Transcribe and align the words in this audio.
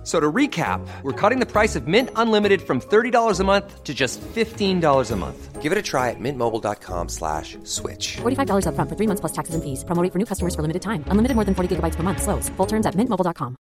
F- 0.00 0.06
So 0.06 0.18
to 0.18 0.32
recap, 0.32 0.80
we're 1.02 1.12
cutting 1.12 1.40
the 1.40 1.46
price 1.46 1.76
of 1.76 1.86
Mint 1.86 2.08
Unlimited 2.16 2.62
from 2.62 2.80
$30 2.80 3.38
a 3.38 3.44
month 3.44 3.84
to 3.84 3.92
just 3.92 4.18
$15 4.34 5.10
a 5.10 5.16
month. 5.16 5.60
Give 5.60 5.72
it 5.72 5.76
a 5.76 5.82
try 5.82 6.08
at 6.08 6.16
mintmobile.com 6.18 7.08
slash 7.10 7.58
switch. 7.64 8.16
$45 8.22 8.64
upfront 8.64 8.88
for 8.88 8.96
three 8.96 9.06
months 9.06 9.20
plus 9.20 9.32
taxes 9.32 9.54
and 9.54 9.62
fees. 9.62 9.84
Promo 9.84 10.02
rate 10.02 10.10
for 10.10 10.18
new 10.18 10.24
customers 10.24 10.54
for 10.54 10.62
limited 10.62 10.80
time. 10.80 11.04
Unlimited 11.08 11.34
more 11.36 11.44
than 11.44 11.54
40 11.54 11.76
gigabytes 11.76 11.96
per 11.96 12.02
month. 12.02 12.22
Slows. 12.22 12.48
Full 12.56 12.66
terms 12.66 12.86
at 12.86 12.94
mintmobile.com. 12.96 13.56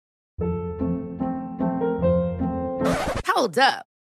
Hold 3.28 3.58
up. 3.58 3.86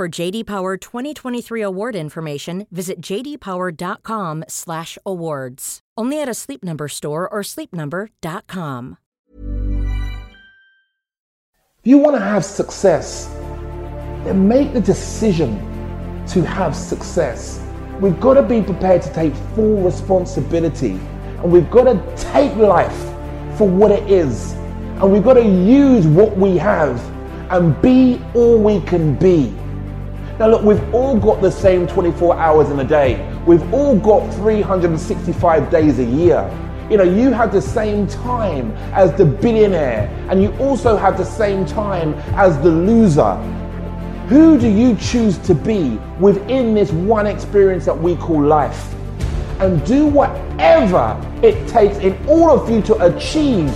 For 0.00 0.08
JD 0.08 0.46
Power 0.46 0.78
2023 0.78 1.60
award 1.60 1.94
information, 1.94 2.66
visit 2.70 3.02
jdpower.com/awards. 3.02 5.80
Only 5.98 6.22
at 6.22 6.26
a 6.26 6.32
Sleep 6.32 6.64
Number 6.64 6.88
store 6.88 7.28
or 7.28 7.42
sleepnumber.com. 7.42 8.96
If 11.80 11.84
you 11.84 11.98
want 11.98 12.16
to 12.16 12.22
have 12.22 12.46
success, 12.46 13.26
then 14.24 14.48
make 14.48 14.72
the 14.72 14.80
decision 14.80 15.58
to 16.28 16.46
have 16.46 16.74
success. 16.74 17.60
We've 18.00 18.18
got 18.18 18.40
to 18.40 18.42
be 18.42 18.62
prepared 18.62 19.02
to 19.02 19.12
take 19.12 19.34
full 19.54 19.82
responsibility 19.82 20.98
and 21.42 21.52
we've 21.52 21.70
got 21.70 21.84
to 21.84 22.00
take 22.16 22.56
life 22.56 22.98
for 23.58 23.68
what 23.68 23.90
it 23.90 24.10
is. 24.10 24.54
And 25.02 25.12
we've 25.12 25.22
got 25.22 25.34
to 25.34 25.44
use 25.44 26.06
what 26.06 26.38
we 26.38 26.56
have 26.56 26.98
and 27.50 27.78
be 27.82 28.18
all 28.34 28.58
we 28.58 28.80
can 28.80 29.14
be. 29.16 29.54
Now, 30.40 30.48
look, 30.48 30.62
we've 30.62 30.94
all 30.94 31.18
got 31.18 31.42
the 31.42 31.50
same 31.50 31.86
24 31.86 32.34
hours 32.38 32.70
in 32.70 32.80
a 32.80 32.84
day. 32.84 33.30
We've 33.44 33.74
all 33.74 33.94
got 33.94 34.26
365 34.36 35.70
days 35.70 35.98
a 35.98 36.04
year. 36.04 36.50
You 36.88 36.96
know, 36.96 37.02
you 37.02 37.30
have 37.30 37.52
the 37.52 37.60
same 37.60 38.06
time 38.06 38.72
as 38.94 39.12
the 39.18 39.26
billionaire, 39.26 40.08
and 40.30 40.42
you 40.42 40.50
also 40.52 40.96
have 40.96 41.18
the 41.18 41.26
same 41.26 41.66
time 41.66 42.14
as 42.38 42.58
the 42.62 42.70
loser. 42.70 43.34
Who 44.30 44.58
do 44.58 44.66
you 44.66 44.96
choose 44.96 45.36
to 45.40 45.54
be 45.54 46.00
within 46.18 46.72
this 46.72 46.90
one 46.90 47.26
experience 47.26 47.84
that 47.84 48.00
we 48.00 48.16
call 48.16 48.42
life? 48.42 48.94
And 49.58 49.84
do 49.84 50.06
whatever 50.06 51.20
it 51.42 51.68
takes 51.68 51.98
in 51.98 52.16
order 52.26 52.64
for 52.64 52.72
you 52.72 52.80
to 52.80 53.14
achieve 53.14 53.70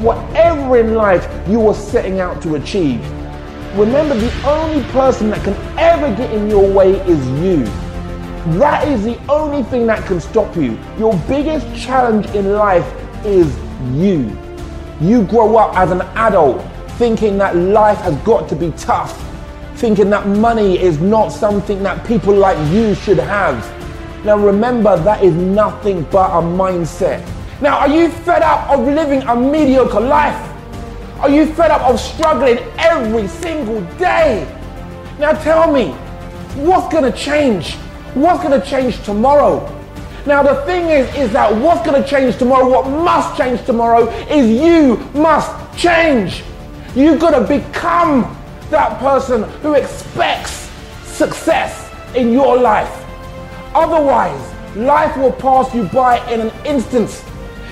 whatever 0.00 0.78
in 0.78 0.94
life 0.94 1.28
you 1.46 1.68
are 1.68 1.74
setting 1.74 2.20
out 2.20 2.40
to 2.40 2.54
achieve. 2.54 3.04
Remember, 3.74 4.14
the 4.14 4.48
only 4.48 4.82
person 4.92 5.30
that 5.30 5.42
can 5.44 5.54
ever 5.78 6.14
get 6.16 6.32
in 6.32 6.48
your 6.48 6.70
way 6.70 6.92
is 7.08 7.26
you. 7.42 7.64
That 8.58 8.86
is 8.86 9.04
the 9.04 9.18
only 9.28 9.62
thing 9.64 9.86
that 9.88 10.04
can 10.06 10.20
stop 10.20 10.54
you. 10.56 10.78
Your 10.98 11.14
biggest 11.28 11.66
challenge 11.76 12.26
in 12.28 12.52
life 12.52 12.86
is 13.24 13.54
you. 13.92 14.36
You 15.00 15.24
grow 15.24 15.56
up 15.56 15.76
as 15.76 15.90
an 15.90 16.02
adult 16.14 16.64
thinking 16.96 17.36
that 17.38 17.54
life 17.56 17.98
has 17.98 18.16
got 18.18 18.48
to 18.48 18.56
be 18.56 18.70
tough, 18.72 19.22
thinking 19.74 20.08
that 20.10 20.26
money 20.26 20.78
is 20.78 20.98
not 20.98 21.28
something 21.28 21.82
that 21.82 22.06
people 22.06 22.34
like 22.34 22.56
you 22.72 22.94
should 22.94 23.18
have. 23.18 23.62
Now 24.24 24.38
remember, 24.38 24.96
that 24.96 25.22
is 25.22 25.34
nothing 25.34 26.02
but 26.04 26.30
a 26.30 26.42
mindset. 26.42 27.24
Now, 27.60 27.78
are 27.78 27.88
you 27.88 28.08
fed 28.10 28.42
up 28.42 28.68
of 28.70 28.86
living 28.86 29.22
a 29.22 29.36
mediocre 29.36 30.00
life? 30.00 30.55
Are 31.20 31.30
you 31.30 31.46
fed 31.54 31.70
up 31.70 31.80
of 31.82 31.98
struggling 31.98 32.58
every 32.78 33.26
single 33.26 33.80
day? 33.96 34.46
Now 35.18 35.32
tell 35.32 35.72
me, 35.72 35.92
what's 36.66 36.92
gonna 36.92 37.10
change? 37.10 37.74
What's 38.12 38.42
gonna 38.42 38.64
change 38.64 39.02
tomorrow? 39.02 39.64
Now 40.26 40.42
the 40.42 40.56
thing 40.66 40.90
is, 40.90 41.12
is 41.16 41.32
that 41.32 41.54
what's 41.56 41.84
gonna 41.86 42.06
change 42.06 42.36
tomorrow, 42.36 42.68
what 42.68 42.86
must 42.86 43.36
change 43.38 43.64
tomorrow 43.64 44.08
is 44.28 44.46
you 44.50 44.96
must 45.18 45.50
change. 45.78 46.44
You've 46.94 47.18
gotta 47.18 47.46
become 47.46 48.36
that 48.68 48.98
person 48.98 49.44
who 49.60 49.72
expects 49.72 50.70
success 51.04 51.90
in 52.14 52.30
your 52.30 52.58
life. 52.58 52.92
Otherwise, 53.74 54.76
life 54.76 55.16
will 55.16 55.32
pass 55.32 55.74
you 55.74 55.84
by 55.84 56.18
in 56.30 56.40
an 56.40 56.52
instant. 56.66 57.24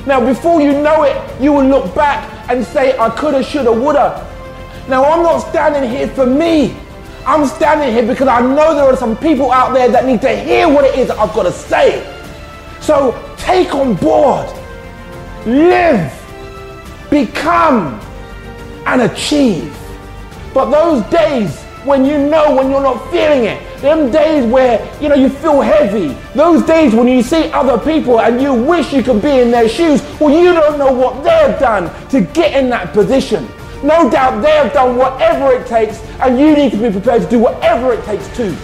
Now, 0.06 0.24
before 0.24 0.60
you 0.60 0.72
know 0.72 1.04
it, 1.04 1.16
you 1.40 1.52
will 1.52 1.66
look 1.66 1.94
back 1.94 2.30
and 2.50 2.64
say, 2.64 2.96
I 2.98 3.08
coulda, 3.10 3.42
shoulda, 3.42 3.72
woulda. 3.72 4.30
Now, 4.88 5.04
I'm 5.04 5.22
not 5.22 5.38
standing 5.38 5.88
here 5.88 6.08
for 6.08 6.26
me. 6.26 6.76
I'm 7.26 7.46
standing 7.46 7.90
here 7.90 8.06
because 8.06 8.28
I 8.28 8.40
know 8.40 8.74
there 8.74 8.84
are 8.84 8.96
some 8.96 9.16
people 9.16 9.50
out 9.50 9.72
there 9.72 9.88
that 9.88 10.04
need 10.04 10.20
to 10.20 10.36
hear 10.36 10.68
what 10.68 10.84
it 10.84 10.98
is 10.98 11.08
that 11.08 11.18
I've 11.18 11.32
got 11.32 11.44
to 11.44 11.52
say. 11.52 12.04
So 12.80 13.18
take 13.38 13.74
on 13.74 13.94
board, 13.94 14.46
live, 15.46 16.12
become, 17.10 17.98
and 18.86 19.02
achieve. 19.02 19.74
But 20.52 20.66
those 20.70 21.02
days 21.10 21.62
when 21.84 22.04
you 22.04 22.18
know 22.18 22.54
when 22.54 22.70
you're 22.70 22.82
not 22.82 23.10
feeling 23.10 23.44
it, 23.44 23.73
them 23.84 24.10
days 24.10 24.44
where 24.46 24.80
you 25.00 25.08
know 25.08 25.14
you 25.14 25.28
feel 25.28 25.60
heavy, 25.60 26.08
those 26.34 26.64
days 26.64 26.94
when 26.94 27.06
you 27.06 27.22
see 27.22 27.52
other 27.52 27.78
people 27.78 28.20
and 28.20 28.40
you 28.40 28.52
wish 28.52 28.92
you 28.92 29.02
could 29.02 29.20
be 29.22 29.40
in 29.40 29.50
their 29.50 29.68
shoes, 29.68 30.02
well 30.18 30.30
you 30.30 30.52
don't 30.52 30.78
know 30.78 30.92
what 30.92 31.22
they've 31.22 31.58
done 31.60 31.84
to 32.08 32.22
get 32.32 32.56
in 32.60 32.70
that 32.70 32.92
position. 32.92 33.46
No 33.82 34.10
doubt 34.10 34.40
they 34.40 34.52
have 34.52 34.72
done 34.72 34.96
whatever 34.96 35.52
it 35.52 35.66
takes, 35.66 36.02
and 36.20 36.40
you 36.40 36.56
need 36.56 36.72
to 36.72 36.78
be 36.78 36.90
prepared 36.90 37.22
to 37.22 37.28
do 37.28 37.38
whatever 37.38 37.92
it 37.92 38.02
takes 38.04 38.26
too. 38.34 38.56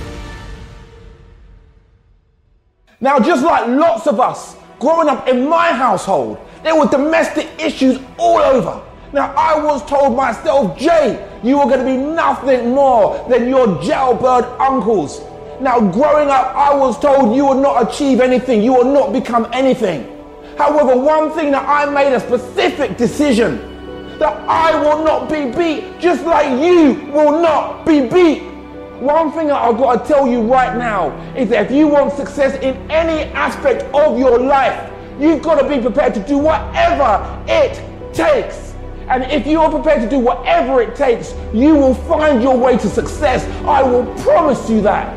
Now, 3.03 3.19
just 3.19 3.45
like 3.45 3.67
lots 3.69 4.07
of 4.07 4.19
us 4.19 4.57
growing 4.79 5.09
up 5.09 5.29
in 5.29 5.47
my 5.47 5.73
household, 5.73 6.39
there 6.63 6.75
were 6.75 6.87
domestic 6.87 7.49
issues 7.59 7.99
all 8.19 8.39
over. 8.39 8.83
Now, 9.13 9.35
I 9.37 9.63
was 9.63 9.85
told 9.85 10.17
myself, 10.17 10.79
Jay, 10.79 11.27
you 11.43 11.59
are 11.59 11.67
going 11.67 11.81
to 11.81 11.85
be 11.85 11.97
nothing 11.97 12.71
more 12.71 13.27
than 13.29 13.49
your 13.49 13.83
jailbird 13.83 14.45
uncles. 14.61 15.21
Now, 15.61 15.81
growing 15.81 16.31
up, 16.31 16.55
I 16.55 16.75
was 16.75 16.99
told 16.99 17.37
you 17.37 17.47
will 17.47 17.61
not 17.61 17.91
achieve 17.91 18.21
anything, 18.21 18.63
you 18.63 18.73
will 18.73 18.93
not 18.93 19.13
become 19.13 19.49
anything. 19.53 20.17
However, 20.57 20.97
one 20.97 21.33
thing 21.33 21.53
that 21.53 21.67
I 21.67 21.91
made 21.91 22.15
a 22.15 22.21
specific 22.21 22.97
decision 22.97 23.71
that 24.19 24.37
I 24.47 24.79
will 24.79 25.03
not 25.03 25.31
be 25.31 25.51
beat, 25.51 25.99
just 25.99 26.25
like 26.25 26.63
you 26.63 27.11
will 27.11 27.41
not 27.41 27.87
be 27.87 28.03
beat. 28.03 28.43
One 29.01 29.33
thing 29.33 29.47
that 29.47 29.57
I've 29.57 29.79
got 29.79 30.03
to 30.03 30.09
tell 30.13 30.29
you 30.29 30.43
right 30.43 30.77
now 30.77 31.11
is 31.35 31.49
that 31.49 31.67
if 31.67 31.73
you 31.73 31.89
want 31.89 32.13
success 32.13 32.55
in 32.63 32.77
any 32.91 33.31
aspect 33.33 33.83
of 33.95 34.19
your 34.19 34.39
life, 34.39 34.93
you've 35.19 35.43
got 35.43 35.61
to 35.61 35.67
be 35.67 35.81
prepared 35.81 36.13
to 36.15 36.27
do 36.27 36.37
whatever 36.37 37.43
it 37.49 37.83
takes. 38.13 38.70
And 39.11 39.25
if 39.25 39.45
you 39.45 39.61
are 39.61 39.69
prepared 39.69 40.03
to 40.03 40.09
do 40.09 40.21
whatever 40.21 40.81
it 40.81 40.95
takes, 40.95 41.35
you 41.53 41.75
will 41.75 41.95
find 41.95 42.41
your 42.41 42.57
way 42.57 42.79
to 42.79 42.89
success. 42.89 43.45
I 43.65 43.83
will 43.83 44.05
promise 44.23 44.71
you 44.71 44.81
that. 44.83 45.13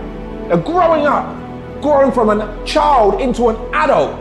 Now, 0.49 0.55
growing 0.55 1.05
up, 1.05 1.79
growing 1.79 2.11
from 2.11 2.31
a 2.31 2.65
child 2.65 3.21
into 3.21 3.49
an 3.49 3.55
adult, 3.71 4.19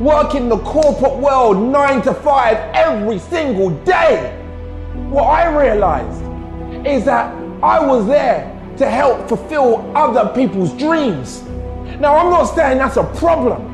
working 0.00 0.48
the 0.48 0.56
corporate 0.60 1.18
world 1.18 1.70
nine 1.70 2.00
to 2.00 2.14
five 2.14 2.56
every 2.74 3.18
single 3.18 3.70
day, 3.84 4.40
what 5.10 5.24
I 5.24 5.54
realized 5.54 6.22
is 6.86 7.04
that 7.04 7.30
I 7.62 7.84
was 7.84 8.06
there 8.06 8.50
to 8.78 8.88
help 8.88 9.28
fulfill 9.28 9.94
other 9.94 10.32
people's 10.34 10.72
dreams. 10.78 11.42
Now, 12.00 12.16
I'm 12.16 12.30
not 12.30 12.46
saying 12.46 12.78
that's 12.78 12.96
a 12.96 13.04
problem. 13.16 13.70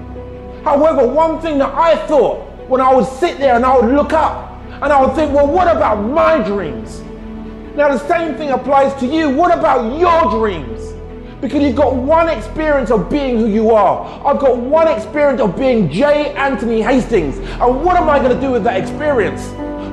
However, 0.65 1.07
one 1.07 1.41
thing 1.41 1.59
that 1.59 1.73
I 1.73 2.05
thought 2.09 2.41
when 2.69 2.81
I 2.81 2.93
would 2.93 3.07
sit 3.07 3.39
there 3.39 3.55
and 3.55 3.65
I 3.65 3.79
would 3.79 3.95
look 3.95 4.13
up 4.13 4.50
and 4.83 4.93
I 4.93 5.05
would 5.05 5.15
think, 5.15 5.35
well, 5.35 5.47
what 5.47 5.69
about 5.69 5.97
my 5.97 6.43
dreams? 6.43 7.03
Now, 7.77 7.89
the 7.89 7.99
same 8.09 8.35
thing 8.37 8.51
applies 8.51 8.99
to 9.01 9.07
you. 9.07 9.29
What 9.29 9.57
about 9.57 9.99
your 9.99 10.39
dreams? 10.39 10.95
Because 11.43 11.63
you've 11.63 11.77
got 11.77 11.95
one 11.95 12.29
experience 12.29 12.91
of 12.91 13.11
being 13.11 13.39
who 13.39 13.47
you 13.47 13.71
are. 13.71 14.07
I've 14.27 14.41
got 14.41 14.57
one 14.57 14.89
experience 14.89 15.41
of 15.41 15.57
being 15.57 15.91
J. 15.91 16.35
Anthony 16.35 16.81
Hastings. 16.81 17.39
And 17.39 17.85
what 17.85 17.97
am 17.97 18.09
I 18.09 18.19
going 18.19 18.35
to 18.35 18.41
do 18.41 18.51
with 18.51 18.65
that 18.65 18.81
experience? 18.81 19.43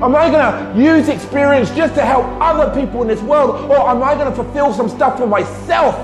Am 0.02 0.16
I 0.16 0.30
going 0.30 0.76
to 0.76 0.82
use 0.82 1.08
experience 1.08 1.70
just 1.70 1.94
to 1.94 2.04
help 2.04 2.24
other 2.40 2.74
people 2.78 3.02
in 3.02 3.08
this 3.08 3.20
world? 3.22 3.70
Or 3.70 3.88
am 3.88 4.02
I 4.02 4.14
going 4.14 4.30
to 4.30 4.34
fulfill 4.34 4.72
some 4.72 4.88
stuff 4.88 5.18
for 5.18 5.26
myself? 5.26 5.94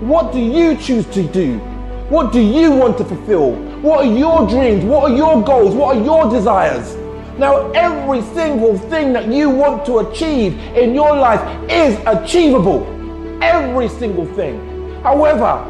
What 0.00 0.32
do 0.32 0.40
you 0.40 0.76
choose 0.76 1.06
to 1.06 1.22
do? 1.22 1.58
What 2.08 2.32
do 2.32 2.40
you 2.40 2.70
want 2.70 2.96
to 2.98 3.04
fulfill? 3.04 3.54
What 3.80 4.06
are 4.06 4.12
your 4.12 4.46
dreams? 4.48 4.84
What 4.84 5.10
are 5.10 5.16
your 5.16 5.42
goals? 5.42 5.74
What 5.74 5.96
are 5.96 6.02
your 6.02 6.30
desires? 6.30 6.96
Now, 7.38 7.70
every 7.72 8.22
single 8.34 8.78
thing 8.78 9.12
that 9.12 9.28
you 9.28 9.50
want 9.50 9.84
to 9.86 9.98
achieve 9.98 10.58
in 10.74 10.94
your 10.94 11.14
life 11.14 11.42
is 11.70 11.98
achievable 12.06 12.86
every 13.42 13.88
single 13.88 14.26
thing. 14.34 14.58
However, 15.02 15.64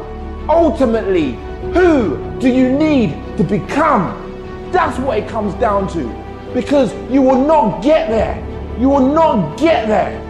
ultimately, 0.49 1.33
who 1.73 2.17
do 2.39 2.49
you 2.49 2.71
need 2.71 3.11
to 3.37 3.43
become? 3.43 4.23
That's 4.71 4.97
what 4.99 5.17
it 5.17 5.27
comes 5.27 5.53
down 5.55 5.87
to. 5.89 6.07
Because 6.53 6.93
you 7.11 7.21
will 7.21 7.45
not 7.45 7.83
get 7.83 8.07
there. 8.09 8.37
You 8.79 8.89
will 8.89 9.13
not 9.13 9.57
get 9.57 9.87
there 9.87 10.23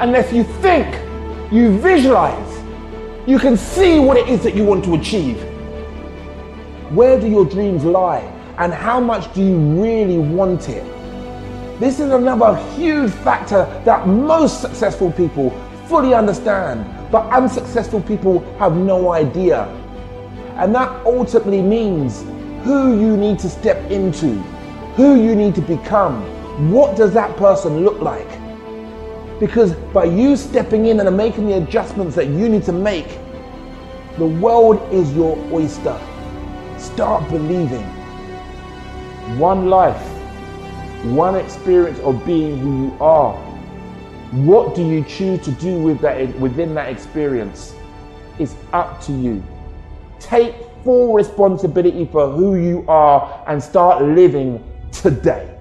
unless 0.00 0.32
you 0.32 0.42
think, 0.42 0.86
you 1.52 1.78
visualize, 1.78 2.60
you 3.26 3.38
can 3.38 3.56
see 3.56 4.00
what 4.00 4.16
it 4.16 4.28
is 4.28 4.42
that 4.42 4.54
you 4.56 4.64
want 4.64 4.84
to 4.84 4.94
achieve. 4.94 5.40
Where 6.90 7.20
do 7.20 7.28
your 7.28 7.44
dreams 7.44 7.84
lie? 7.84 8.28
And 8.62 8.72
how 8.72 9.00
much 9.00 9.34
do 9.34 9.42
you 9.42 9.56
really 9.56 10.18
want 10.18 10.68
it? 10.68 10.84
This 11.80 11.98
is 11.98 12.12
another 12.12 12.54
huge 12.76 13.10
factor 13.10 13.64
that 13.84 14.06
most 14.06 14.60
successful 14.60 15.10
people 15.10 15.50
fully 15.88 16.14
understand, 16.14 16.86
but 17.10 17.28
unsuccessful 17.32 18.00
people 18.02 18.38
have 18.60 18.76
no 18.76 19.10
idea. 19.10 19.64
And 20.58 20.72
that 20.76 20.90
ultimately 21.04 21.60
means 21.60 22.22
who 22.62 23.00
you 23.00 23.16
need 23.16 23.40
to 23.40 23.50
step 23.50 23.78
into, 23.90 24.34
who 24.94 25.20
you 25.20 25.34
need 25.34 25.56
to 25.56 25.60
become. 25.60 26.22
What 26.70 26.96
does 26.96 27.12
that 27.14 27.36
person 27.36 27.84
look 27.84 28.00
like? 28.00 28.30
Because 29.40 29.72
by 29.92 30.04
you 30.04 30.36
stepping 30.36 30.86
in 30.86 31.00
and 31.00 31.16
making 31.16 31.48
the 31.48 31.56
adjustments 31.56 32.14
that 32.14 32.28
you 32.28 32.48
need 32.48 32.62
to 32.66 32.72
make, 32.72 33.18
the 34.18 34.26
world 34.26 34.80
is 34.92 35.12
your 35.16 35.36
oyster. 35.52 35.98
Start 36.78 37.28
believing. 37.28 38.01
One 39.38 39.68
life, 39.68 40.00
one 41.04 41.36
experience 41.36 41.98
of 42.00 42.24
being 42.26 42.58
who 42.58 42.86
you 42.86 42.96
are 43.00 43.52
what 44.32 44.74
do 44.74 44.82
you 44.82 45.04
choose 45.04 45.42
to 45.44 45.50
do 45.50 45.78
with 45.78 46.00
that 46.00 46.34
within 46.40 46.74
that 46.74 46.88
experience 46.88 47.74
is 48.38 48.54
up 48.72 48.98
to 49.02 49.12
you. 49.12 49.44
Take 50.18 50.54
full 50.82 51.12
responsibility 51.12 52.06
for 52.06 52.30
who 52.30 52.56
you 52.56 52.82
are 52.88 53.44
and 53.46 53.62
start 53.62 54.02
living 54.02 54.64
today. 54.90 55.54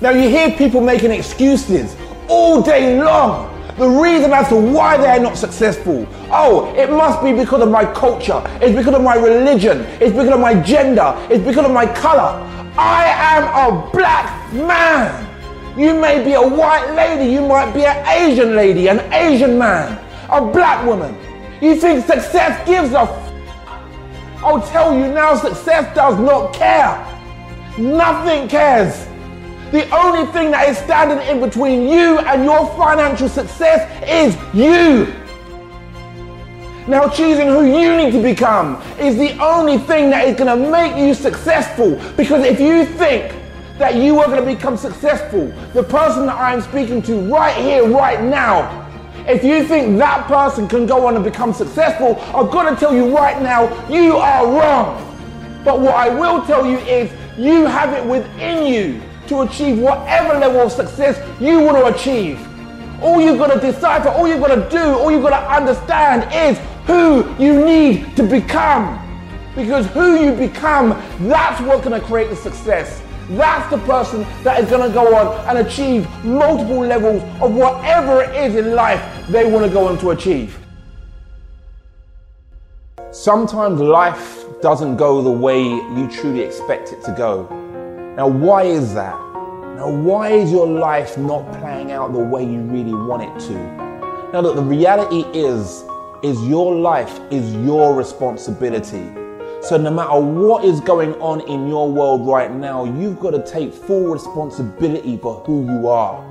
Now 0.00 0.10
you 0.10 0.28
hear 0.28 0.50
people 0.56 0.80
making 0.80 1.12
excuses 1.12 1.94
all 2.26 2.60
day 2.60 3.00
long. 3.00 3.59
The 3.78 3.88
reason 3.88 4.32
as 4.32 4.48
to 4.48 4.56
why 4.56 4.96
they 4.96 5.08
are 5.08 5.20
not 5.20 5.36
successful. 5.36 6.06
Oh, 6.30 6.72
it 6.76 6.90
must 6.90 7.22
be 7.22 7.32
because 7.32 7.62
of 7.62 7.70
my 7.70 7.84
culture. 7.92 8.42
It's 8.60 8.76
because 8.76 8.94
of 8.94 9.02
my 9.02 9.14
religion. 9.16 9.80
It's 10.00 10.12
because 10.12 10.28
of 10.28 10.40
my 10.40 10.54
gender. 10.62 11.14
It's 11.30 11.44
because 11.44 11.64
of 11.64 11.72
my 11.72 11.86
color. 11.86 12.46
I 12.76 13.06
am 13.06 13.44
a 13.72 13.90
black 13.90 14.52
man. 14.52 15.26
You 15.78 15.94
may 15.94 16.22
be 16.24 16.34
a 16.34 16.42
white 16.42 16.94
lady, 16.94 17.30
you 17.30 17.46
might 17.46 17.72
be 17.72 17.84
an 17.84 18.04
Asian 18.06 18.56
lady, 18.56 18.88
an 18.88 19.00
Asian 19.12 19.56
man, 19.56 19.98
a 20.28 20.40
black 20.40 20.84
woman. 20.84 21.16
You 21.62 21.76
think 21.76 22.04
success 22.06 22.66
gives 22.66 22.92
a 22.92 23.00
f- 23.02 23.32
I'll 24.42 24.66
tell 24.68 24.92
you 24.94 25.08
now, 25.08 25.36
success 25.36 25.94
does 25.94 26.18
not 26.18 26.52
care. 26.52 27.06
Nothing 27.78 28.48
cares. 28.48 29.06
The 29.72 29.88
only 29.94 30.26
thing 30.32 30.50
that 30.50 30.68
is 30.68 30.78
standing 30.78 31.24
in 31.28 31.38
between 31.38 31.88
you 31.88 32.18
and 32.18 32.44
your 32.44 32.66
financial 32.76 33.28
success 33.28 33.86
is 34.02 34.36
you. 34.52 35.14
Now, 36.88 37.08
choosing 37.08 37.46
who 37.46 37.64
you 37.64 37.96
need 37.96 38.10
to 38.14 38.20
become 38.20 38.82
is 38.98 39.16
the 39.16 39.38
only 39.40 39.78
thing 39.78 40.10
that 40.10 40.26
is 40.26 40.36
going 40.36 40.48
to 40.48 40.70
make 40.72 40.96
you 40.96 41.14
successful. 41.14 42.00
Because 42.16 42.44
if 42.44 42.58
you 42.58 42.84
think 42.84 43.32
that 43.78 43.94
you 43.94 44.18
are 44.18 44.26
going 44.26 44.44
to 44.44 44.54
become 44.54 44.76
successful, 44.76 45.46
the 45.72 45.84
person 45.84 46.26
that 46.26 46.36
I 46.36 46.52
am 46.52 46.62
speaking 46.62 47.00
to 47.02 47.20
right 47.32 47.54
here, 47.54 47.86
right 47.86 48.20
now, 48.20 48.88
if 49.28 49.44
you 49.44 49.64
think 49.64 49.98
that 49.98 50.26
person 50.26 50.66
can 50.66 50.84
go 50.84 51.06
on 51.06 51.14
and 51.14 51.24
become 51.24 51.52
successful, 51.52 52.20
I've 52.34 52.50
got 52.50 52.68
to 52.70 52.74
tell 52.74 52.92
you 52.92 53.16
right 53.16 53.40
now, 53.40 53.68
you 53.88 54.16
are 54.16 54.46
wrong. 54.46 55.06
But 55.64 55.78
what 55.78 55.94
I 55.94 56.08
will 56.08 56.44
tell 56.44 56.66
you 56.66 56.78
is 56.78 57.08
you 57.38 57.66
have 57.66 57.92
it 57.92 58.04
within 58.04 58.66
you 58.66 59.00
to 59.30 59.42
achieve 59.42 59.78
whatever 59.78 60.36
level 60.36 60.60
of 60.60 60.72
success 60.72 61.16
you 61.40 61.60
want 61.60 61.76
to 61.76 61.86
achieve. 61.86 62.44
All 63.00 63.20
you've 63.20 63.38
got 63.38 63.54
to 63.54 63.60
decipher, 63.60 64.08
all 64.08 64.26
you've 64.26 64.40
got 64.40 64.54
to 64.56 64.68
do, 64.68 64.82
all 64.98 65.08
you've 65.08 65.22
got 65.22 65.40
to 65.40 65.54
understand 65.54 66.26
is 66.34 66.58
who 66.84 67.32
you 67.42 67.64
need 67.64 68.16
to 68.16 68.24
become. 68.24 68.98
Because 69.54 69.86
who 69.86 70.20
you 70.20 70.32
become, 70.32 70.90
that's 71.28 71.60
what's 71.62 71.84
going 71.84 71.98
to 71.98 72.04
create 72.04 72.28
the 72.28 72.34
success. 72.34 73.00
That's 73.30 73.70
the 73.70 73.78
person 73.78 74.26
that 74.42 74.58
is 74.60 74.68
going 74.68 74.86
to 74.86 74.92
go 74.92 75.14
on 75.14 75.48
and 75.48 75.64
achieve 75.64 76.08
multiple 76.24 76.80
levels 76.80 77.22
of 77.40 77.54
whatever 77.54 78.22
it 78.22 78.34
is 78.34 78.56
in 78.56 78.74
life 78.74 79.00
they 79.28 79.48
want 79.48 79.64
to 79.64 79.72
go 79.72 79.86
on 79.86 79.96
to 79.98 80.10
achieve. 80.10 80.58
Sometimes 83.12 83.80
life 83.80 84.44
doesn't 84.60 84.96
go 84.96 85.22
the 85.22 85.30
way 85.30 85.62
you 85.62 86.08
truly 86.10 86.40
expect 86.40 86.92
it 86.92 87.04
to 87.04 87.12
go. 87.12 87.59
Now, 88.20 88.28
why 88.28 88.64
is 88.64 88.92
that? 88.92 89.18
Now, 89.76 89.90
why 89.90 90.32
is 90.32 90.52
your 90.52 90.66
life 90.66 91.16
not 91.16 91.50
playing 91.58 91.90
out 91.90 92.12
the 92.12 92.18
way 92.18 92.44
you 92.44 92.60
really 92.60 92.92
want 92.92 93.22
it 93.22 93.48
to? 93.48 93.54
Now, 94.30 94.40
look, 94.40 94.56
the 94.56 94.62
reality 94.62 95.22
is 95.32 95.84
is 96.22 96.38
your 96.46 96.74
life 96.74 97.18
is 97.30 97.54
your 97.64 97.94
responsibility. 97.94 99.10
So 99.62 99.78
no 99.78 99.90
matter 99.90 100.20
what 100.20 100.66
is 100.66 100.82
going 100.82 101.14
on 101.14 101.40
in 101.48 101.66
your 101.66 101.90
world 101.90 102.26
right 102.26 102.52
now, 102.52 102.84
you've 102.84 103.18
got 103.18 103.30
to 103.30 103.42
take 103.42 103.72
full 103.72 104.12
responsibility 104.12 105.16
for 105.16 105.36
who 105.46 105.64
you 105.64 105.88
are. 105.88 106.22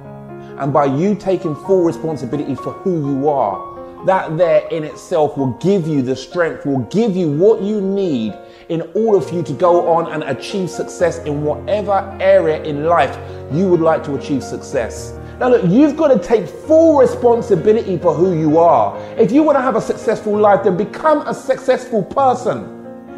And 0.59 0.71
by 0.71 0.85
you 0.85 1.15
taking 1.15 1.55
full 1.55 1.83
responsibility 1.83 2.53
for 2.53 2.73
who 2.73 2.99
you 2.99 3.29
are, 3.29 3.68
that 4.05 4.37
there 4.37 4.67
in 4.69 4.83
itself 4.83 5.37
will 5.37 5.51
give 5.53 5.87
you 5.87 6.01
the 6.01 6.15
strength, 6.15 6.65
will 6.65 6.79
give 6.85 7.15
you 7.15 7.29
what 7.29 7.61
you 7.61 7.81
need 7.81 8.33
in 8.69 8.81
order 8.93 9.19
for 9.19 9.35
you 9.35 9.43
to 9.43 9.53
go 9.53 9.87
on 9.89 10.11
and 10.11 10.23
achieve 10.23 10.69
success 10.69 11.19
in 11.19 11.43
whatever 11.43 12.17
area 12.21 12.61
in 12.63 12.85
life 12.85 13.17
you 13.51 13.67
would 13.67 13.81
like 13.81 14.03
to 14.03 14.15
achieve 14.15 14.43
success. 14.43 15.13
Now, 15.39 15.49
look, 15.49 15.65
you've 15.65 15.97
got 15.97 16.09
to 16.09 16.19
take 16.19 16.47
full 16.47 16.97
responsibility 16.97 17.97
for 17.97 18.13
who 18.13 18.37
you 18.37 18.57
are. 18.59 18.97
If 19.17 19.31
you 19.31 19.41
want 19.41 19.57
to 19.57 19.61
have 19.61 19.75
a 19.75 19.81
successful 19.81 20.37
life, 20.37 20.63
then 20.63 20.77
become 20.77 21.25
a 21.27 21.33
successful 21.33 22.03
person. 22.03 22.75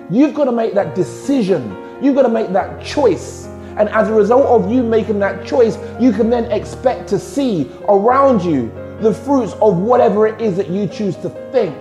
You've 0.10 0.34
got 0.34 0.46
to 0.46 0.52
make 0.52 0.74
that 0.74 0.94
decision. 0.96 1.76
You've 2.02 2.16
got 2.16 2.24
to 2.24 2.30
make 2.30 2.52
that 2.54 2.84
choice. 2.84 3.48
And 3.78 3.90
as 3.90 4.10
a 4.10 4.14
result 4.14 4.46
of 4.46 4.72
you 4.72 4.84
making 4.84 5.20
that 5.20 5.46
choice, 5.46 5.78
you 6.00 6.12
can 6.12 6.30
then 6.30 6.52
expect 6.52 7.08
to 7.10 7.20
see 7.20 7.72
around 7.88 8.44
you 8.44 8.72
the 9.02 9.14
fruits 9.14 9.54
of 9.62 9.78
whatever 9.78 10.28
it 10.28 10.40
is 10.40 10.56
that 10.58 10.70
you 10.70 10.88
choose 10.88 11.16
to 11.18 11.30
think. 11.52 11.76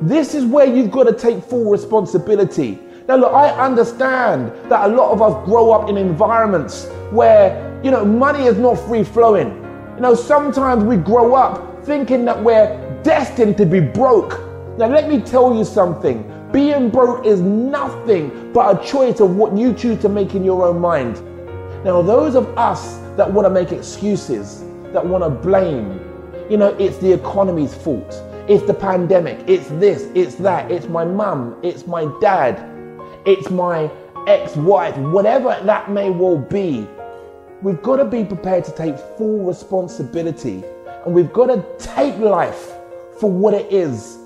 This 0.00 0.34
is 0.34 0.44
where 0.46 0.66
you've 0.66 0.90
got 0.90 1.04
to 1.04 1.12
take 1.12 1.44
full 1.44 1.70
responsibility. 1.70 2.78
Now, 3.08 3.16
look, 3.16 3.32
I 3.32 3.50
understand 3.50 4.48
that 4.70 4.88
a 4.88 4.92
lot 4.92 5.12
of 5.12 5.20
us 5.20 5.44
grow 5.44 5.70
up 5.70 5.88
in 5.90 5.96
environments 5.96 6.86
where, 7.10 7.80
you 7.84 7.90
know, 7.90 8.04
money 8.04 8.44
is 8.44 8.56
not 8.56 8.76
free 8.76 9.04
flowing. 9.04 9.48
You 9.96 10.00
know, 10.00 10.14
sometimes 10.14 10.82
we 10.84 10.96
grow 10.96 11.34
up 11.34 11.84
thinking 11.84 12.24
that 12.24 12.42
we're 12.42 13.00
destined 13.02 13.58
to 13.58 13.66
be 13.66 13.80
broke. 13.80 14.40
Now, 14.78 14.86
let 14.86 15.08
me 15.08 15.20
tell 15.20 15.54
you 15.54 15.64
something. 15.64 16.28
Being 16.52 16.90
broke 16.90 17.26
is 17.26 17.40
nothing 17.40 18.52
but 18.52 18.80
a 18.80 18.84
choice 18.86 19.20
of 19.20 19.36
what 19.36 19.56
you 19.56 19.74
choose 19.74 20.00
to 20.02 20.08
make 20.08 20.34
in 20.34 20.42
your 20.42 20.66
own 20.66 20.80
mind. 20.80 21.16
Now, 21.84 22.00
those 22.00 22.34
of 22.34 22.46
us 22.56 22.98
that 23.16 23.30
want 23.30 23.44
to 23.46 23.50
make 23.50 23.72
excuses, 23.72 24.64
that 24.92 25.04
want 25.04 25.24
to 25.24 25.30
blame, 25.30 25.98
you 26.52 26.58
know, 26.58 26.76
it's 26.78 26.98
the 26.98 27.10
economy's 27.10 27.74
fault. 27.74 28.22
It's 28.46 28.62
the 28.64 28.74
pandemic. 28.74 29.42
It's 29.48 29.66
this, 29.80 30.10
it's 30.14 30.34
that. 30.34 30.70
It's 30.70 30.86
my 30.86 31.02
mum. 31.02 31.58
It's 31.62 31.86
my 31.86 32.04
dad. 32.20 32.62
It's 33.24 33.48
my 33.48 33.90
ex 34.28 34.54
wife. 34.54 34.94
Whatever 34.98 35.58
that 35.64 35.90
may 35.90 36.10
well 36.10 36.36
be. 36.36 36.86
we've 37.62 37.80
got 37.80 37.96
to 37.96 38.04
be 38.04 38.22
prepared 38.22 38.64
to 38.64 38.72
take 38.72 38.98
full 39.16 39.44
responsibility 39.44 40.62
and 41.06 41.14
we've 41.14 41.32
got 41.32 41.46
to 41.46 41.64
take 41.78 42.18
life 42.18 42.72
for 43.18 43.30
what 43.30 43.54
it 43.54 43.72
is. 43.72 44.18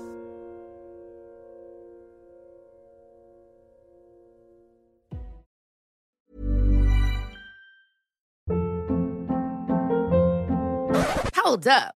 Hold 11.35 11.67
up. 11.67 11.96